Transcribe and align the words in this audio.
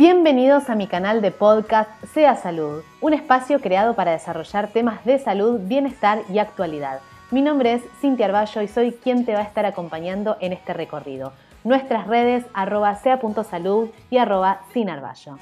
Bienvenidos 0.00 0.70
a 0.70 0.76
mi 0.76 0.86
canal 0.86 1.20
de 1.20 1.30
podcast 1.30 1.90
Sea 2.14 2.34
Salud, 2.34 2.82
un 3.02 3.12
espacio 3.12 3.60
creado 3.60 3.94
para 3.94 4.12
desarrollar 4.12 4.68
temas 4.68 5.04
de 5.04 5.18
salud, 5.18 5.60
bienestar 5.64 6.22
y 6.32 6.38
actualidad. 6.38 7.00
Mi 7.30 7.42
nombre 7.42 7.74
es 7.74 7.82
Cintia 8.00 8.24
Arballo 8.24 8.62
y 8.62 8.68
soy 8.68 8.92
quien 8.92 9.26
te 9.26 9.34
va 9.34 9.40
a 9.40 9.42
estar 9.42 9.66
acompañando 9.66 10.38
en 10.40 10.54
este 10.54 10.72
recorrido. 10.72 11.34
Nuestras 11.64 12.06
redes 12.06 12.46
arroba 12.54 12.94
sea.salud 12.94 13.90
y 14.08 14.16
arroba 14.16 14.62
sinarballo. 14.72 15.36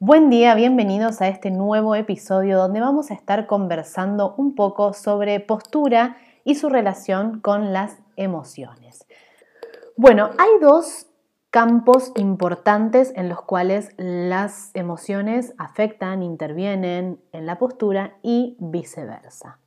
Buen 0.00 0.28
día, 0.28 0.56
bienvenidos 0.56 1.20
a 1.20 1.28
este 1.28 1.52
nuevo 1.52 1.94
episodio 1.94 2.58
donde 2.58 2.80
vamos 2.80 3.12
a 3.12 3.14
estar 3.14 3.46
conversando 3.46 4.34
un 4.36 4.56
poco 4.56 4.94
sobre 4.94 5.38
postura 5.38 6.16
y 6.42 6.56
su 6.56 6.68
relación 6.68 7.38
con 7.38 7.72
las 7.72 7.98
emociones. 8.16 9.06
Bueno, 9.96 10.30
hay 10.38 10.50
dos 10.60 11.06
campos 11.52 12.12
importantes 12.16 13.12
en 13.14 13.28
los 13.28 13.42
cuales 13.42 13.90
las 13.98 14.70
emociones 14.72 15.52
afectan, 15.58 16.22
intervienen 16.22 17.20
en 17.30 17.44
la 17.44 17.58
postura 17.58 18.16
y 18.22 18.56
viceversa. 18.58 19.58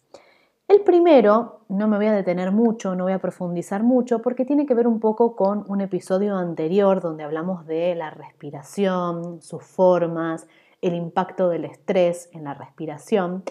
El 0.68 0.82
primero, 0.82 1.60
no 1.70 1.88
me 1.88 1.98
voy 1.98 2.08
a 2.08 2.12
detener 2.12 2.52
mucho, 2.52 2.96
no 2.96 3.04
voy 3.04 3.14
a 3.14 3.20
profundizar 3.20 3.84
mucho, 3.84 4.24
porque 4.24 4.46
tiene 4.46 4.66
que 4.66 4.74
ver 4.74 4.88
un 4.88 5.00
poco 5.00 5.36
con 5.36 5.64
un 5.68 5.80
episodio 5.80 6.36
anterior 6.38 7.02
donde 7.02 7.24
hablamos 7.24 7.68
de 7.68 7.94
la 7.94 8.10
respiración, 8.10 9.44
sus 9.44 9.64
formas, 9.64 10.48
el 10.82 10.96
impacto 10.96 11.50
del 11.50 11.66
estrés 11.66 12.32
en 12.34 12.46
la 12.46 12.56
respiración, 12.56 13.44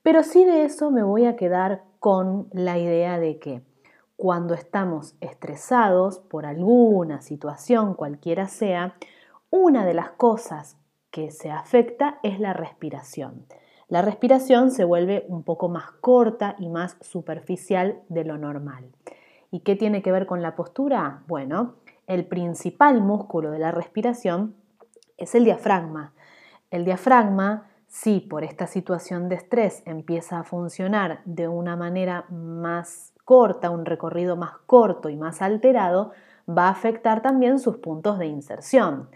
pero 0.00 0.22
sí 0.22 0.46
de 0.46 0.64
eso 0.64 0.90
me 0.90 1.02
voy 1.02 1.26
a 1.26 1.36
quedar 1.36 1.84
con 1.98 2.48
la 2.50 2.78
idea 2.78 3.18
de 3.18 3.38
que 3.38 3.60
cuando 4.18 4.54
estamos 4.54 5.14
estresados 5.20 6.18
por 6.18 6.44
alguna 6.44 7.22
situación, 7.22 7.94
cualquiera 7.94 8.48
sea, 8.48 8.96
una 9.48 9.86
de 9.86 9.94
las 9.94 10.10
cosas 10.10 10.76
que 11.12 11.30
se 11.30 11.52
afecta 11.52 12.18
es 12.24 12.40
la 12.40 12.52
respiración. 12.52 13.46
La 13.86 14.02
respiración 14.02 14.72
se 14.72 14.82
vuelve 14.82 15.24
un 15.28 15.44
poco 15.44 15.68
más 15.68 15.92
corta 16.00 16.56
y 16.58 16.68
más 16.68 16.96
superficial 17.00 18.00
de 18.08 18.24
lo 18.24 18.38
normal. 18.38 18.90
¿Y 19.52 19.60
qué 19.60 19.76
tiene 19.76 20.02
que 20.02 20.10
ver 20.10 20.26
con 20.26 20.42
la 20.42 20.56
postura? 20.56 21.22
Bueno, 21.28 21.76
el 22.08 22.26
principal 22.26 23.00
músculo 23.00 23.52
de 23.52 23.60
la 23.60 23.70
respiración 23.70 24.56
es 25.16 25.36
el 25.36 25.44
diafragma. 25.44 26.12
El 26.72 26.84
diafragma, 26.84 27.68
si 27.86 28.18
por 28.18 28.42
esta 28.42 28.66
situación 28.66 29.28
de 29.28 29.36
estrés 29.36 29.84
empieza 29.86 30.40
a 30.40 30.44
funcionar 30.44 31.20
de 31.24 31.46
una 31.46 31.76
manera 31.76 32.24
más 32.30 33.14
corta, 33.28 33.68
un 33.68 33.84
recorrido 33.84 34.36
más 34.36 34.52
corto 34.64 35.10
y 35.10 35.16
más 35.18 35.42
alterado, 35.42 36.12
va 36.48 36.68
a 36.68 36.70
afectar 36.70 37.20
también 37.20 37.58
sus 37.58 37.76
puntos 37.76 38.18
de 38.18 38.24
inserción. 38.24 39.10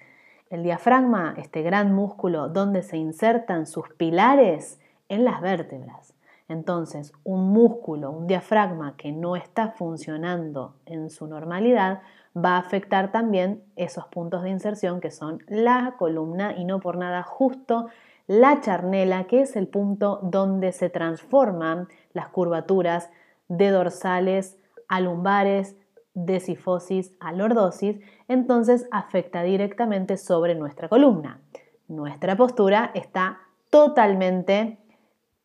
El 0.50 0.62
diafragma, 0.62 1.32
este 1.38 1.62
gran 1.62 1.94
músculo 1.94 2.50
donde 2.50 2.82
se 2.82 2.98
insertan 2.98 3.64
sus 3.64 3.88
pilares 3.96 4.78
en 5.08 5.24
las 5.24 5.40
vértebras. 5.40 6.12
Entonces, 6.46 7.14
un 7.24 7.54
músculo, 7.54 8.10
un 8.10 8.26
diafragma 8.26 8.98
que 8.98 9.12
no 9.12 9.34
está 9.34 9.70
funcionando 9.70 10.74
en 10.84 11.08
su 11.08 11.26
normalidad, 11.26 12.02
va 12.36 12.56
a 12.56 12.58
afectar 12.58 13.12
también 13.12 13.62
esos 13.76 14.08
puntos 14.08 14.42
de 14.42 14.50
inserción 14.50 15.00
que 15.00 15.10
son 15.10 15.42
la 15.48 15.94
columna 15.98 16.52
y 16.54 16.66
no 16.66 16.80
por 16.80 16.98
nada 16.98 17.22
justo 17.22 17.86
la 18.26 18.60
charnela, 18.60 19.24
que 19.24 19.40
es 19.40 19.56
el 19.56 19.68
punto 19.68 20.20
donde 20.22 20.72
se 20.72 20.90
transforman 20.90 21.88
las 22.12 22.28
curvaturas 22.28 23.08
de 23.56 23.70
dorsales 23.70 24.56
a 24.88 25.00
lumbares, 25.00 25.76
de 26.14 26.40
sifosis 26.40 27.12
a 27.20 27.32
lordosis, 27.32 27.98
entonces 28.28 28.86
afecta 28.90 29.42
directamente 29.42 30.16
sobre 30.16 30.54
nuestra 30.54 30.88
columna. 30.88 31.40
Nuestra 31.86 32.36
postura 32.36 32.90
está 32.94 33.40
totalmente 33.70 34.78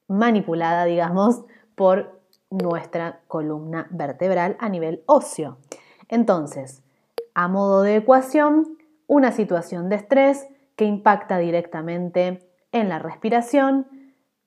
manipulada, 0.08 0.86
digamos, 0.86 1.44
por 1.76 2.22
nuestra 2.50 3.20
columna 3.28 3.88
vertebral 3.90 4.56
a 4.60 4.70
nivel 4.70 5.04
óseo. 5.06 5.58
Entonces, 6.08 6.84
a 7.34 7.50
modo 7.50 7.82
de 7.82 7.98
ecuación, 7.98 8.78
una 9.06 9.34
situación 9.34 9.90
de 9.90 9.98
estrés 9.98 10.48
que 10.78 10.86
impacta 10.86 11.40
directamente 11.40 12.50
en 12.72 12.88
la 12.88 13.00
respiración 13.00 13.88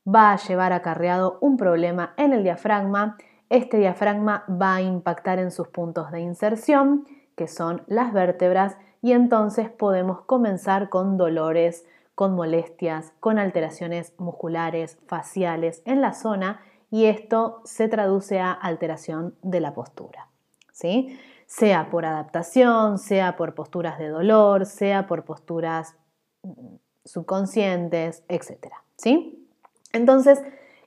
va 0.06 0.32
a 0.32 0.36
llevar 0.36 0.72
acarreado 0.72 1.38
un 1.42 1.58
problema 1.58 2.14
en 2.16 2.32
el 2.32 2.42
diafragma 2.42 3.18
este 3.50 3.78
diafragma 3.78 4.44
va 4.48 4.76
a 4.76 4.82
impactar 4.82 5.38
en 5.40 5.50
sus 5.50 5.68
puntos 5.68 6.10
de 6.12 6.20
inserción, 6.20 7.06
que 7.36 7.48
son 7.48 7.82
las 7.88 8.12
vértebras, 8.12 8.76
y 9.02 9.12
entonces 9.12 9.68
podemos 9.68 10.22
comenzar 10.22 10.88
con 10.88 11.16
dolores, 11.16 11.84
con 12.14 12.34
molestias, 12.34 13.12
con 13.18 13.38
alteraciones 13.38 14.14
musculares, 14.18 14.98
faciales 15.06 15.82
en 15.84 16.00
la 16.00 16.12
zona, 16.12 16.62
y 16.90 17.06
esto 17.06 17.60
se 17.64 17.88
traduce 17.88 18.40
a 18.40 18.52
alteración 18.52 19.34
de 19.42 19.60
la 19.60 19.74
postura. 19.74 20.28
¿sí? 20.72 21.18
Sea 21.46 21.90
por 21.90 22.04
adaptación, 22.04 22.98
sea 22.98 23.36
por 23.36 23.54
posturas 23.54 23.98
de 23.98 24.08
dolor, 24.08 24.64
sea 24.66 25.06
por 25.08 25.24
posturas 25.24 25.96
mm, 26.42 26.76
subconscientes, 27.04 28.22
etc. 28.28 28.74
¿sí? 28.96 29.48
Entonces, 29.92 30.40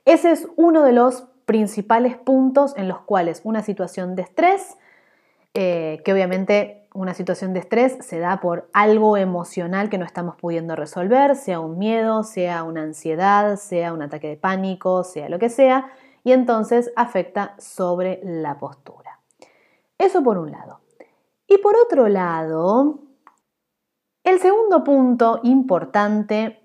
ese 0.04 0.30
es 0.30 0.48
uno 0.56 0.82
de 0.82 0.92
los 0.92 1.26
principales 1.46 2.16
puntos 2.16 2.74
en 2.76 2.88
los 2.88 3.00
cuales 3.00 3.40
una 3.44 3.62
situación 3.62 4.14
de 4.14 4.22
estrés, 4.22 4.76
eh, 5.54 6.00
que 6.04 6.12
obviamente 6.12 6.88
una 6.94 7.14
situación 7.14 7.52
de 7.52 7.60
estrés 7.60 7.96
se 8.00 8.18
da 8.18 8.40
por 8.40 8.68
algo 8.72 9.16
emocional 9.16 9.90
que 9.90 9.98
no 9.98 10.04
estamos 10.04 10.36
pudiendo 10.36 10.76
resolver, 10.76 11.36
sea 11.36 11.60
un 11.60 11.78
miedo, 11.78 12.22
sea 12.22 12.62
una 12.62 12.82
ansiedad, 12.82 13.56
sea 13.56 13.92
un 13.92 14.02
ataque 14.02 14.28
de 14.28 14.36
pánico, 14.36 15.04
sea 15.04 15.28
lo 15.28 15.38
que 15.38 15.48
sea, 15.48 15.90
y 16.22 16.32
entonces 16.32 16.92
afecta 16.96 17.54
sobre 17.58 18.20
la 18.22 18.58
postura. 18.58 19.20
Eso 19.98 20.22
por 20.22 20.38
un 20.38 20.52
lado. 20.52 20.80
Y 21.46 21.58
por 21.58 21.76
otro 21.76 22.08
lado, 22.08 23.00
el 24.24 24.40
segundo 24.40 24.82
punto 24.84 25.40
importante 25.42 26.63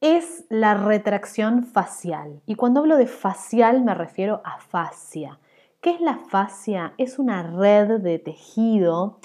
es 0.00 0.44
la 0.48 0.74
retracción 0.74 1.64
facial. 1.64 2.40
Y 2.46 2.54
cuando 2.54 2.80
hablo 2.80 2.96
de 2.96 3.06
facial 3.06 3.82
me 3.82 3.94
refiero 3.94 4.40
a 4.44 4.58
fascia. 4.58 5.38
¿Qué 5.80 5.90
es 5.90 6.00
la 6.00 6.18
fascia? 6.28 6.94
Es 6.98 7.18
una 7.18 7.42
red 7.42 8.00
de 8.00 8.18
tejido, 8.18 9.18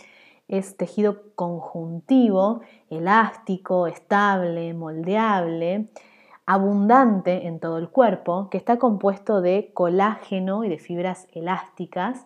es 0.48 0.78
tejido 0.78 1.34
conjuntivo, 1.36 2.62
elástico, 2.90 3.88
estable, 3.88 4.74
moldeable, 4.74 5.90
abundante 6.46 7.48
en 7.48 7.60
todo 7.60 7.78
el 7.78 7.90
cuerpo, 7.90 8.50
que 8.50 8.58
está 8.58 8.78
compuesto 8.78 9.42
de 9.42 9.72
colágeno 9.74 10.64
y 10.64 10.70
de 10.70 10.80
fibras 10.80 11.28
elásticas, 11.34 12.26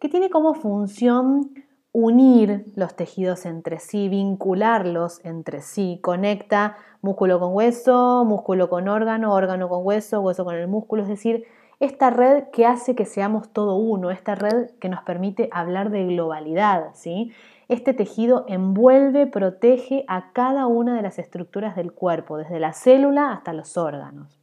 que 0.00 0.08
tiene 0.08 0.30
como 0.30 0.54
función 0.54 1.54
unir 1.92 2.64
los 2.74 2.96
tejidos 2.96 3.44
entre 3.44 3.78
sí, 3.78 4.08
vincularlos 4.08 5.20
entre 5.24 5.60
sí, 5.60 5.98
conecta 6.02 6.76
músculo 7.02 7.38
con 7.38 7.54
hueso, 7.54 8.24
músculo 8.24 8.70
con 8.70 8.88
órgano, 8.88 9.34
órgano 9.34 9.68
con 9.68 9.84
hueso, 9.84 10.20
hueso 10.22 10.44
con 10.44 10.54
el 10.54 10.68
músculo, 10.68 11.02
es 11.02 11.08
decir, 11.08 11.44
esta 11.80 12.10
red 12.10 12.44
que 12.52 12.64
hace 12.64 12.94
que 12.94 13.04
seamos 13.04 13.52
todo 13.52 13.76
uno, 13.76 14.10
esta 14.10 14.34
red 14.34 14.70
que 14.80 14.88
nos 14.88 15.02
permite 15.02 15.48
hablar 15.52 15.90
de 15.90 16.06
globalidad, 16.06 16.94
¿sí? 16.94 17.32
Este 17.68 17.92
tejido 17.92 18.44
envuelve, 18.48 19.26
protege 19.26 20.04
a 20.06 20.32
cada 20.32 20.66
una 20.66 20.94
de 20.94 21.02
las 21.02 21.18
estructuras 21.18 21.74
del 21.74 21.92
cuerpo, 21.92 22.38
desde 22.38 22.60
la 22.60 22.72
célula 22.72 23.32
hasta 23.32 23.52
los 23.52 23.76
órganos. 23.76 24.40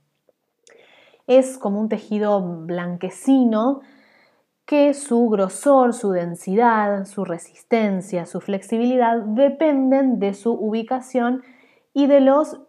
Es 1.27 1.57
como 1.57 1.79
un 1.79 1.89
tejido 1.89 2.41
blanquecino 2.41 3.81
que 4.69 4.93
su 4.93 5.29
grosor, 5.29 5.95
su 5.95 6.11
densidad, 6.11 7.05
su 7.05 7.25
resistencia, 7.25 8.27
su 8.27 8.39
flexibilidad 8.39 9.17
dependen 9.17 10.19
de 10.19 10.35
su 10.35 10.51
ubicación 10.53 11.41
y 11.91 12.05
de 12.05 12.21
los 12.21 12.59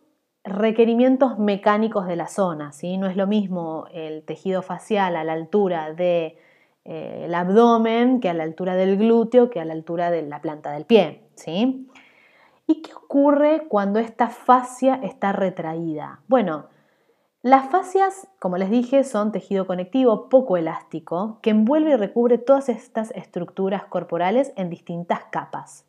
requerimientos 0.42 1.38
mecánicos 1.38 2.06
de 2.06 2.16
la 2.16 2.26
zona. 2.26 2.72
¿sí? 2.72 2.96
No 2.96 3.06
es 3.06 3.18
lo 3.18 3.26
mismo 3.26 3.84
el 3.92 4.24
tejido 4.24 4.62
facial 4.62 5.14
a 5.14 5.24
la 5.24 5.34
altura 5.34 5.92
del 5.92 6.36
eh, 6.86 7.30
abdomen 7.34 8.20
que 8.20 8.30
a 8.30 8.34
la 8.34 8.44
altura 8.44 8.76
del 8.76 8.96
glúteo 8.96 9.50
que 9.50 9.60
a 9.60 9.66
la 9.66 9.74
altura 9.74 10.10
de 10.10 10.22
la 10.22 10.40
planta 10.40 10.72
del 10.72 10.86
pie. 10.86 11.28
¿sí? 11.34 11.86
¿Y 12.66 12.80
qué 12.80 12.94
ocurre 12.94 13.66
cuando 13.68 13.98
esta 13.98 14.30
fascia 14.30 14.98
está 15.02 15.32
retraída? 15.32 16.22
Bueno, 16.28 16.69
las 17.42 17.70
fascias, 17.70 18.28
como 18.38 18.58
les 18.58 18.68
dije, 18.68 19.02
son 19.02 19.32
tejido 19.32 19.66
conectivo 19.66 20.28
poco 20.28 20.58
elástico 20.58 21.38
que 21.40 21.48
envuelve 21.48 21.92
y 21.92 21.96
recubre 21.96 22.36
todas 22.36 22.68
estas 22.68 23.12
estructuras 23.12 23.84
corporales 23.84 24.52
en 24.56 24.68
distintas 24.68 25.20
capas. 25.30 25.86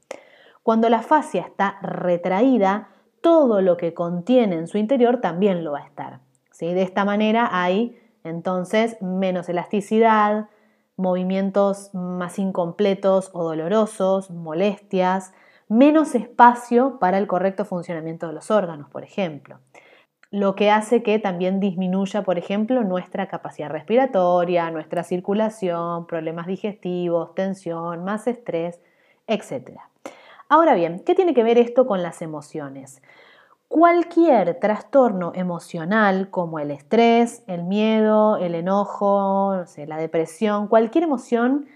Cuando 0.63 0.87
la 0.87 1.01
fascia 1.01 1.41
está 1.41 1.77
retraída, 1.81 2.87
todo 3.19 3.61
lo 3.61 3.75
que 3.75 3.93
contiene 3.93 4.55
en 4.55 4.67
su 4.67 4.77
interior 4.77 5.19
también 5.19 5.65
lo 5.65 5.73
va 5.73 5.79
a 5.79 5.85
estar. 5.85 6.19
¿sí? 6.51 6.73
De 6.73 6.83
esta 6.83 7.03
manera 7.03 7.49
hay 7.51 7.99
entonces 8.23 8.95
menos 9.01 9.49
elasticidad, 9.49 10.47
movimientos 10.95 11.93
más 11.93 12.39
incompletos 12.39 13.29
o 13.33 13.43
dolorosos, 13.43 14.31
molestias, 14.31 15.33
menos 15.67 16.15
espacio 16.15 16.97
para 16.99 17.17
el 17.17 17.27
correcto 17.27 17.65
funcionamiento 17.65 18.27
de 18.27 18.33
los 18.33 18.51
órganos, 18.51 18.89
por 18.89 19.03
ejemplo. 19.03 19.59
Lo 20.33 20.55
que 20.55 20.71
hace 20.71 21.03
que 21.03 21.19
también 21.19 21.59
disminuya, 21.59 22.23
por 22.23 22.37
ejemplo, 22.37 22.85
nuestra 22.85 23.27
capacidad 23.27 23.69
respiratoria, 23.69 24.71
nuestra 24.71 25.03
circulación, 25.03 26.07
problemas 26.07 26.47
digestivos, 26.47 27.35
tensión, 27.35 28.05
más 28.05 28.27
estrés, 28.27 28.79
etc. 29.27 29.81
Ahora 30.47 30.73
bien, 30.73 31.01
¿qué 31.05 31.15
tiene 31.15 31.33
que 31.33 31.43
ver 31.43 31.57
esto 31.57 31.85
con 31.85 32.01
las 32.01 32.21
emociones? 32.21 33.01
Cualquier 33.67 34.57
trastorno 34.57 35.33
emocional 35.35 36.29
como 36.29 36.59
el 36.59 36.71
estrés, 36.71 37.43
el 37.47 37.63
miedo, 37.63 38.37
el 38.37 38.55
enojo, 38.55 39.65
la 39.85 39.97
depresión, 39.97 40.67
cualquier 40.67 41.03
emoción 41.03 41.67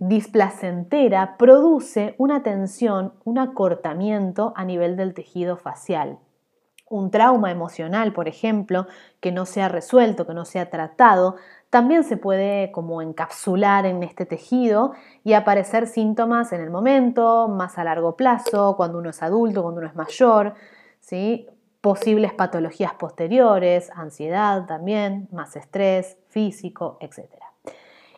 displacentera 0.00 1.36
produce 1.36 2.16
una 2.18 2.42
tensión, 2.42 3.14
un 3.22 3.38
acortamiento 3.38 4.52
a 4.56 4.64
nivel 4.64 4.96
del 4.96 5.14
tejido 5.14 5.56
facial. 5.56 6.18
Un 6.86 7.10
trauma 7.10 7.50
emocional, 7.50 8.12
por 8.12 8.28
ejemplo, 8.28 8.86
que 9.20 9.32
no 9.32 9.46
se 9.46 9.62
ha 9.62 9.68
resuelto, 9.68 10.26
que 10.26 10.34
no 10.34 10.44
se 10.44 10.60
ha 10.60 10.70
tratado, 10.70 11.36
también 11.70 12.04
se 12.04 12.16
puede 12.16 12.70
como 12.70 13.02
encapsular 13.02 13.84
en 13.86 14.02
este 14.02 14.26
tejido 14.26 14.92
y 15.24 15.32
aparecer 15.32 15.86
síntomas 15.86 16.52
en 16.52 16.60
el 16.60 16.70
momento, 16.70 17.48
más 17.48 17.78
a 17.78 17.84
largo 17.84 18.16
plazo, 18.16 18.76
cuando 18.76 18.98
uno 18.98 19.10
es 19.10 19.22
adulto, 19.22 19.62
cuando 19.62 19.80
uno 19.80 19.88
es 19.88 19.96
mayor, 19.96 20.54
¿sí? 21.00 21.48
posibles 21.80 22.32
patologías 22.32 22.94
posteriores, 22.94 23.90
ansiedad 23.94 24.64
también, 24.66 25.28
más 25.32 25.54
estrés 25.54 26.16
físico, 26.28 26.96
etc. 27.00 27.20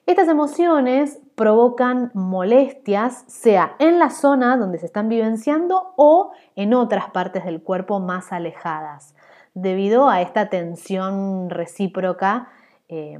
Estas 0.07 0.29
emociones 0.29 1.19
provocan 1.35 2.13
molestias, 2.15 3.25
sea 3.27 3.75
en 3.81 3.99
la 3.99 4.11
zona 4.11 4.57
donde 4.57 4.79
se 4.79 4.87
están 4.87 5.09
vivenciando 5.09 5.95
o 5.97 6.31
en 6.55 6.75
otras 6.75 7.11
partes 7.11 7.45
del 7.45 7.61
cuerpo 7.61 7.99
más 7.99 8.33
alejadas, 8.33 9.17
debido 9.55 10.09
a 10.09 10.21
esta 10.21 10.49
tensión 10.49 11.51
recíproca 11.51 12.49
eh, 12.89 13.19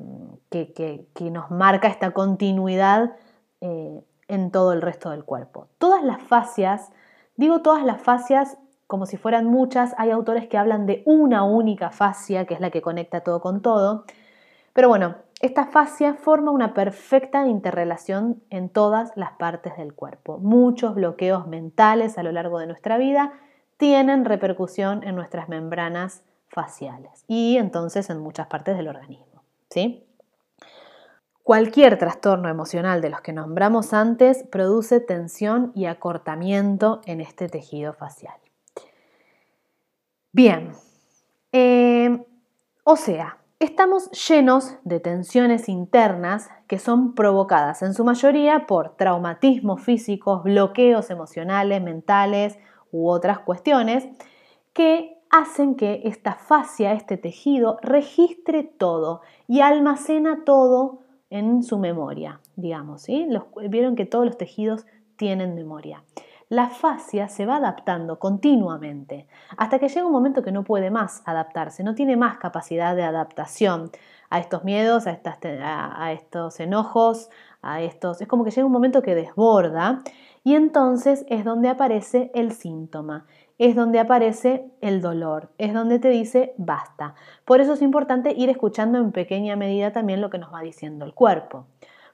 que, 0.49 1.31
nos 1.33 1.51
marca 1.51 1.89
esta 1.89 2.13
continuidad 2.13 3.17
eh, 3.61 4.01
en 4.29 4.53
todo 4.53 4.73
el 4.73 4.81
resto 4.81 5.11
del 5.11 5.25
cuerpo. 5.25 5.67
Todas 5.79 6.05
las 6.05 6.23
fascias, 6.23 6.93
digo 7.35 7.63
todas 7.63 7.85
las 7.85 8.01
fascias 8.01 8.59
como 8.87 9.07
si 9.07 9.17
fueran 9.17 9.47
muchas, 9.47 9.93
hay 9.99 10.13
autores 10.13 10.47
que 10.47 10.57
hablan 10.57 10.87
de 10.87 11.03
una 11.05 11.43
única 11.43 11.91
fascia, 11.91 12.47
que 12.47 12.55
es 12.55 12.61
la 12.61 12.71
que 12.71 12.81
conecta 12.81 13.23
todo 13.23 13.41
con 13.41 13.61
todo, 13.61 14.05
pero 14.73 14.89
bueno, 14.89 15.17
esta 15.41 15.67
fascia 15.67 16.15
forma 16.15 16.51
una 16.51 16.73
perfecta 16.73 17.47
interrelación 17.47 18.43
en 18.49 18.71
todas 18.71 19.13
las 19.17 19.33
partes 19.33 19.77
del 19.77 19.93
cuerpo. 19.93 20.39
Muchos 20.39 20.95
bloqueos 20.95 21.47
mentales 21.47 22.17
a 22.17 22.23
lo 22.23 22.33
largo 22.33 22.59
de 22.59 22.67
nuestra 22.67 22.97
vida 22.97 23.35
tienen 23.77 24.25
repercusión 24.25 25.03
en 25.03 25.15
nuestras 25.15 25.49
membranas 25.51 26.23
faciales 26.49 27.25
y 27.29 27.59
entonces 27.59 28.09
en 28.09 28.19
muchas 28.19 28.47
partes 28.47 28.79
del 28.79 28.89
organismo. 28.89 29.43
¿sí? 29.69 30.07
Cualquier 31.43 31.99
trastorno 31.99 32.49
emocional 32.49 33.03
de 33.03 33.11
los 33.11 33.21
que 33.21 33.35
nombramos 33.35 33.93
antes 33.93 34.43
produce 34.51 35.01
tensión 35.01 35.71
y 35.75 35.85
acortamiento 35.85 37.03
en 37.05 37.21
este 37.21 37.49
tejido 37.49 37.93
facial. 37.93 38.35
Bien, 40.33 40.73
eh, 41.53 42.25
o 42.85 42.97
sea, 42.97 43.39
estamos 43.59 44.11
llenos 44.29 44.75
de 44.85 45.01
tensiones 45.01 45.69
internas 45.69 46.51
que 46.67 46.79
son 46.79 47.15
provocadas 47.15 47.83
en 47.83 47.95
su 47.95 48.05
mayoría 48.05 48.67
por 48.67 48.97
traumatismos 48.97 49.83
físicos, 49.83 50.43
bloqueos 50.43 51.11
emocionales, 51.11 51.83
mentales 51.83 52.59
u 52.93 53.09
otras 53.09 53.39
cuestiones 53.39 54.07
que 54.73 55.17
hacen 55.31 55.75
que 55.75 56.03
esta 56.05 56.35
fascia, 56.35 56.93
este 56.93 57.17
tejido, 57.17 57.79
registre 57.83 58.63
todo 58.63 59.23
y 59.49 59.61
almacena 59.61 60.45
todo 60.45 61.01
en 61.31 61.63
su 61.63 61.79
memoria, 61.79 62.41
digamos. 62.57 63.03
¿sí? 63.03 63.27
Vieron 63.69 63.97
que 63.97 64.07
todos 64.07 64.27
los 64.27 64.37
tejidos 64.37 64.87
tienen 65.17 65.55
memoria 65.55 66.05
la 66.49 66.69
fascia 66.69 67.29
se 67.29 67.45
va 67.45 67.57
adaptando 67.57 68.19
continuamente 68.19 69.27
hasta 69.57 69.79
que 69.79 69.89
llega 69.89 70.07
un 70.07 70.13
momento 70.13 70.43
que 70.43 70.53
no 70.53 70.63
puede 70.63 70.91
más 70.91 71.23
adaptarse, 71.25 71.83
no 71.83 71.95
tiene 71.95 72.17
más 72.17 72.39
capacidad 72.39 72.95
de 72.95 73.03
adaptación 73.03 73.91
a 74.31 74.39
estos 74.39 74.65
miedos, 74.65 75.07
a, 75.07 76.13
estos 76.13 76.61
enojos, 76.61 77.31
a 77.63 77.81
estos... 77.81 78.21
Es 78.21 78.29
como 78.29 78.45
que 78.45 78.51
llega 78.51 78.67
un 78.67 78.73
momento 78.73 79.03
que 79.03 79.15
desborda 79.15 80.03
y 80.45 80.55
entonces 80.55 81.25
es 81.29 81.45
donde 81.45 81.69
aparece 81.69 82.31
el 82.35 82.53
síntoma, 82.53 83.27
es 83.59 83.75
donde 83.75 83.99
aparece 83.99 84.71
el 84.81 85.01
dolor, 85.01 85.51
es 85.59 85.75
donde 85.75 85.99
te 85.99 86.11
dice 86.11 86.55
basta. 86.59 87.15
Por 87.45 87.61
eso 87.61 87.73
es 87.73 87.83
importante 87.83 88.35
ir 88.37 88.51
escuchando 88.51 88.99
en 88.99 89.11
pequeña 89.11 89.57
medida 89.57 89.93
también 89.93 90.21
lo 90.21 90.31
que 90.31 90.39
nos 90.39 90.53
va 90.53 90.61
diciendo 90.61 91.05
el 91.05 91.15
cuerpo 91.15 91.67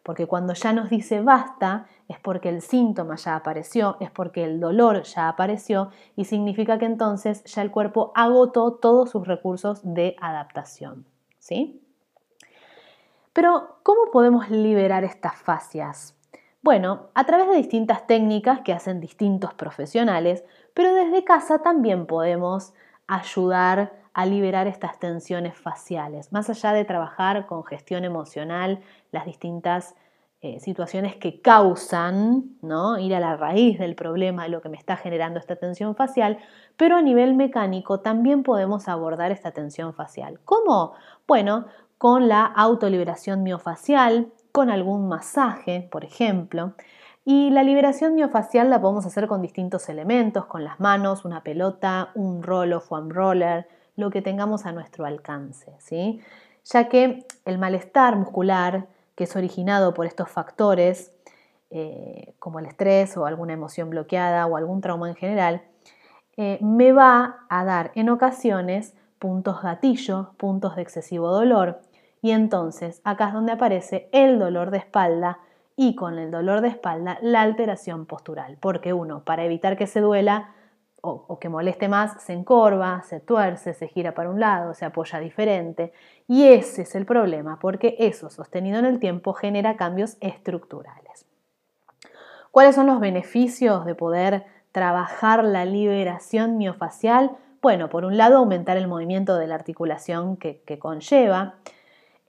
porque 0.03 0.27
cuando 0.27 0.55
ya 0.55 0.73
nos 0.73 0.91
dice 0.91 1.21
basta 1.21 1.87
es 2.09 2.19
porque 2.19 2.49
el 2.49 2.63
síntoma 2.63 3.17
ya 3.17 3.37
apareció, 3.37 3.97
es 4.01 4.11
porque 4.11 4.45
el 4.45 4.61
dolor 4.61 5.03
ya 5.03 5.29
apareció 5.29 5.91
y 6.17 6.25
significa 6.25 6.79
que 6.79 6.87
entonces 6.87 7.45
ya 7.45 7.63
el 7.63 7.71
cuerpo 7.71 8.13
agotó 8.15 8.75
todos 8.75 9.11
sus 9.11 9.27
recursos 9.27 9.81
de 9.83 10.17
adaptación. 10.21 11.07
¿sí? 11.43 11.83
Pero, 13.33 13.79
¿cómo 13.83 14.11
podemos 14.13 14.51
liberar 14.51 15.05
estas 15.05 15.37
fascias? 15.37 16.15
Bueno, 16.63 17.09
a 17.15 17.25
través 17.25 17.49
de 17.49 17.57
distintas 17.57 18.07
técnicas 18.07 18.61
que 18.61 18.73
hacen 18.73 19.01
distintos 19.01 19.53
profesionales, 19.55 20.45
pero 20.75 20.95
desde 20.95 21.25
casa 21.25 21.61
también 21.61 22.07
podemos 22.07 22.75
ayudar 23.09 24.02
a 24.15 24.27
liberar 24.27 24.67
estas 24.67 24.99
tensiones 24.99 25.57
faciales, 25.57 26.33
más 26.33 26.51
allá 26.51 26.73
de 26.73 26.85
trabajar 26.85 27.47
con 27.47 27.65
gestión 27.65 28.05
emocional, 28.05 28.81
las 29.11 29.25
distintas 29.25 29.95
eh, 30.45 30.59
situaciones 30.59 31.15
que 31.15 31.41
causan, 31.41 32.57
¿no? 32.63 32.99
ir 32.99 33.15
a 33.15 33.21
la 33.21 33.37
raíz 33.37 33.79
del 33.79 33.95
problema, 33.95 34.49
lo 34.49 34.61
que 34.61 34.69
me 34.69 34.77
está 34.77 34.97
generando 34.97 35.39
esta 35.39 35.55
tensión 35.55 35.95
facial, 35.95 36.39
pero 36.77 36.97
a 36.97 37.03
nivel 37.03 37.35
mecánico 37.35 38.01
también 38.01 38.43
podemos 38.43 38.89
abordar 38.89 39.31
esta 39.31 39.53
tensión 39.53 39.95
facial. 39.95 40.41
¿Cómo? 40.45 40.95
Bueno, 41.29 41.67
con 41.97 42.27
la 42.27 42.45
autoliberación 42.45 43.45
miofacial, 43.45 44.33
con 44.51 44.69
algún 44.69 45.09
masaje, 45.09 45.89
por 45.93 46.05
ejemplo. 46.05 46.75
Y 47.25 47.51
la 47.51 47.63
liberación 47.63 48.17
miofacial 48.17 48.69
la 48.69 48.81
podemos 48.81 49.07
hacer 49.07 49.29
con 49.29 49.43
distintos 49.43 49.89
elementos, 49.89 50.47
con 50.47 50.65
las 50.65 50.81
manos, 50.81 51.25
una 51.25 51.45
pelota, 51.45 52.11
un 52.17 52.43
rolo, 52.43 52.81
foam 52.81 53.11
roller, 53.11 53.69
lo 54.03 54.11
que 54.11 54.21
tengamos 54.21 54.67
a 54.67 54.73
nuestro 54.73 55.07
alcance, 55.07 55.73
¿sí? 55.79 56.21
ya 56.65 56.89
que 56.89 57.25
el 57.45 57.59
malestar 57.59 58.17
muscular, 58.17 58.89
que 59.15 59.25
es 59.25 59.37
originado 59.37 59.95
por 59.95 60.07
estos 60.07 60.29
factores, 60.29 61.13
eh, 61.71 62.35
como 62.39 62.59
el 62.59 62.67
estrés 62.67 63.17
o 63.17 63.27
alguna 63.27 63.53
emoción 63.53 63.91
bloqueada 63.91 64.47
o 64.47 64.57
algún 64.57 64.81
trauma 64.81 65.09
en 65.09 65.15
general, 65.15 65.63
eh, 66.37 66.59
me 66.61 66.93
va 66.93 67.47
a 67.49 67.65
dar 67.65 67.93
en 67.95 68.09
ocasiones 68.09 68.95
puntos 69.19 69.63
gatillo, 69.63 70.33
puntos 70.37 70.77
de 70.77 70.83
excesivo 70.83 71.31
dolor, 71.31 71.81
y 72.21 72.33
entonces 72.33 73.01
acá 73.05 73.29
es 73.29 73.35
donde 73.35 73.53
aparece 73.53 74.09
el 74.13 74.39
dolor 74.39 74.71
de 74.71 74.79
espalda 74.79 75.39
y 75.77 75.95
con 75.95 76.19
el 76.19 76.31
dolor 76.31 76.61
de 76.61 76.69
espalda 76.69 77.19
la 77.23 77.43
alteración 77.43 78.07
postural, 78.07 78.59
porque 78.61 78.93
uno, 78.93 79.25
para 79.25 79.45
evitar 79.45 79.77
que 79.77 79.87
se 79.87 80.01
duela, 80.01 80.55
o, 81.05 81.39
que 81.41 81.49
moleste 81.49 81.89
más, 81.89 82.23
se 82.23 82.33
encorva, 82.33 83.03
se 83.03 83.19
tuerce, 83.19 83.75
se 83.75 83.89
gira 83.89 84.15
para 84.15 84.31
un 84.31 84.39
lado, 84.39 84.73
se 84.73 84.85
apoya 84.85 85.19
diferente. 85.19 85.93
Y 86.29 86.45
ese 86.45 86.83
es 86.83 86.95
el 86.95 87.07
problema, 87.07 87.59
porque 87.61 87.97
eso 87.99 88.31
sostenido 88.31 88.79
en 88.79 88.85
el 88.85 89.01
tiempo 89.01 89.33
genera 89.33 89.77
cambios 89.77 90.17
estructurales. 90.21 91.27
¿Cuáles 92.53 92.77
son 92.77 92.87
los 92.87 93.01
beneficios 93.01 93.85
de 93.85 93.97
poder 93.97 94.45
trabajar 94.71 95.43
la 95.43 95.65
liberación 95.65 96.57
miofacial? 96.57 97.33
Bueno, 97.61 97.89
por 97.89 98.05
un 98.05 98.17
lado, 98.17 98.37
aumentar 98.37 98.77
el 98.77 98.87
movimiento 98.87 99.37
de 99.39 99.49
la 99.49 99.57
articulación 99.57 100.37
que, 100.37 100.79
conlleva, 100.79 101.57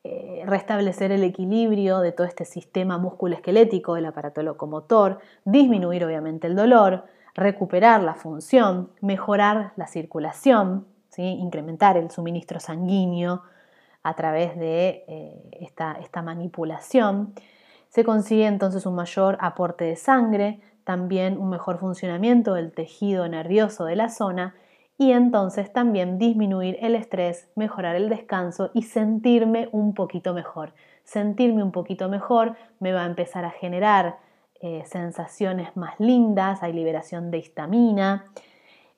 eh, 0.04 0.44
restablecer 0.48 1.12
el 1.12 1.24
equilibrio 1.24 2.00
de 2.00 2.12
todo 2.12 2.26
este 2.26 2.46
sistema 2.46 2.98
musculoesquelético 2.98 3.94
del 3.94 4.08
aparato 4.08 4.42
locomotor, 4.42 5.20
disminuir 5.46 6.04
obviamente 6.04 6.48
el 6.48 6.56
dolor, 6.56 7.06
recuperar 7.36 8.04
la 8.04 8.14
función, 8.14 8.92
mejorar 9.02 9.74
la 9.76 9.88
circulación, 9.88 10.86
¿sí? 11.10 11.24
incrementar 11.24 11.98
el 11.98 12.12
suministro 12.12 12.60
sanguíneo 12.60 13.44
a 14.04 14.16
través 14.16 14.58
de 14.58 15.06
eh, 15.08 15.50
esta, 15.60 15.94
esta 15.94 16.22
manipulación. 16.22 17.34
Se 17.90 18.04
consigue 18.04 18.46
entonces 18.46 18.86
un 18.86 18.96
mayor 18.96 19.38
aporte 19.40 19.86
de 19.86 19.96
sangre, 19.96 20.62
también 20.84 21.38
un 21.38 21.50
mejor 21.50 21.80
funcionamiento 21.80 22.54
del 22.54 22.74
tejido 22.74 23.28
nervioso 23.28 23.86
de 23.86 23.96
la 23.96 24.10
zona 24.10 24.56
y 24.98 25.12
entonces 25.12 25.72
también 25.72 26.18
disminuir 26.18 26.78
el 26.82 26.96
estrés, 26.96 27.50
mejorar 27.56 27.96
el 27.96 28.10
descanso 28.10 28.70
y 28.74 28.84
sentirme 28.84 29.70
un 29.72 29.94
poquito 29.94 30.34
mejor. 30.34 30.74
Sentirme 31.04 31.64
un 31.64 31.72
poquito 31.72 32.10
mejor 32.10 32.56
me 32.80 32.94
va 32.94 33.04
a 33.04 33.08
empezar 33.08 33.46
a 33.46 33.52
generar 33.52 34.18
eh, 34.66 34.86
sensaciones 34.86 35.76
más 35.76 36.00
lindas, 36.00 36.64
hay 36.64 36.72
liberación 36.72 37.32
de 37.32 37.40
histamina 37.40 38.32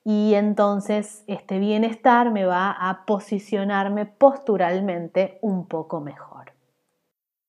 y 0.04 0.34
entonces 0.34 1.24
este 1.26 1.58
bienestar 1.58 2.30
me 2.30 2.44
va 2.44 2.70
a 2.70 3.04
posicionarme 3.04 4.06
posturalmente 4.06 5.40
un 5.40 5.66
poco 5.66 6.00
mejor. 6.00 6.52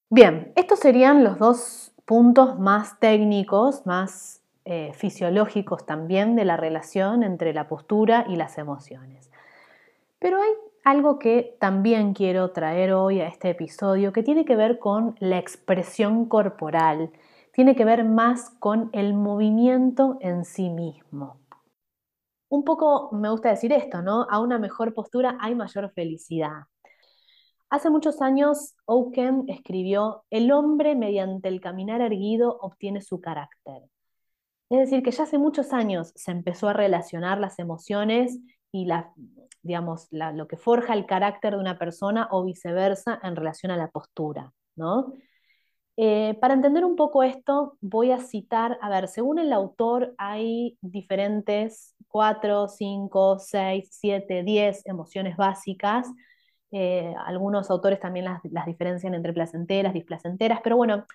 Bien, 0.09 0.51
estos 0.55 0.79
serían 0.79 1.23
los 1.23 1.37
dos 1.37 1.93
puntos 2.05 2.57
más 2.57 2.99
técnicos, 2.99 3.85
más 3.85 4.41
eh, 4.65 4.93
fisiológicos 4.95 5.85
también 5.85 6.35
de 6.35 6.45
la 6.45 6.57
relación 6.57 7.21
entre 7.21 7.53
la 7.53 7.67
postura 7.67 8.25
y 8.27 8.35
las 8.35 8.57
emociones. 8.57 9.29
Pero 10.17 10.41
hay 10.41 10.49
algo 10.83 11.19
que 11.19 11.55
también 11.59 12.15
quiero 12.15 12.49
traer 12.49 12.93
hoy 12.93 13.21
a 13.21 13.27
este 13.27 13.51
episodio 13.51 14.11
que 14.11 14.23
tiene 14.23 14.43
que 14.43 14.55
ver 14.55 14.79
con 14.79 15.15
la 15.19 15.37
expresión 15.37 16.25
corporal, 16.25 17.11
tiene 17.57 17.75
que 17.75 17.85
ver 17.85 18.05
más 18.05 18.51
con 18.59 18.91
el 18.93 19.15
movimiento 19.15 20.19
en 20.21 20.45
sí 20.45 20.69
mismo. 20.69 21.39
Un 22.49 22.63
poco 22.63 23.09
me 23.13 23.31
gusta 23.31 23.49
decir 23.49 23.73
esto, 23.73 24.03
¿no? 24.03 24.27
A 24.29 24.39
una 24.39 24.59
mejor 24.59 24.93
postura 24.93 25.39
hay 25.41 25.55
mayor 25.55 25.91
felicidad. 25.93 26.65
Hace 27.71 27.89
muchos 27.89 28.21
años, 28.21 28.75
Oken 28.85 29.45
escribió, 29.47 30.23
el 30.29 30.51
hombre 30.51 30.93
mediante 30.93 31.47
el 31.47 31.59
caminar 31.59 31.99
erguido 32.01 32.59
obtiene 32.61 33.01
su 33.01 33.21
carácter. 33.21 33.81
Es 34.69 34.77
decir, 34.77 35.01
que 35.01 35.09
ya 35.09 35.23
hace 35.23 35.39
muchos 35.39 35.73
años 35.73 36.13
se 36.15 36.29
empezó 36.29 36.69
a 36.69 36.73
relacionar 36.73 37.39
las 37.39 37.57
emociones 37.57 38.37
y 38.71 38.85
la, 38.85 39.13
digamos, 39.63 40.09
lo 40.11 40.47
que 40.47 40.57
forja 40.57 40.93
el 40.93 41.07
carácter 41.07 41.55
de 41.55 41.59
una 41.59 41.79
persona 41.79 42.27
o 42.29 42.43
viceversa 42.43 43.19
en 43.23 43.35
relación 43.35 43.71
a 43.71 43.77
la 43.77 43.89
postura, 43.89 44.53
¿no? 44.75 45.11
Eh, 45.99 46.37
para 46.39 46.53
entender 46.53 46.85
un 46.85 46.95
poco 46.95 47.23
esto, 47.23 47.75
voy 47.81 48.11
a 48.11 48.19
citar, 48.19 48.77
a 48.81 48.89
ver, 48.89 49.07
según 49.07 49.39
el 49.39 49.51
autor 49.51 50.13
hay 50.19 50.77
diferentes 50.81 51.95
4, 52.07 52.67
5, 52.67 53.39
6, 53.39 53.89
7, 53.91 54.43
10 54.43 54.85
emociones 54.85 55.35
básicas. 55.37 56.07
Eh, 56.71 57.15
algunos 57.25 57.71
autores 57.71 57.99
también 57.99 58.25
las, 58.25 58.65
diferencian 58.65 59.15
entre 59.15 59.33
placenteras, 59.33 59.93
displacenteras, 59.93 60.59
pero 60.63 60.77
bueno, 60.77 61.05